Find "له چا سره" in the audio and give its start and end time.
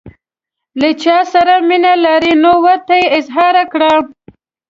0.79-1.53